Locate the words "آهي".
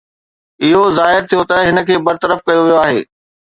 2.85-2.99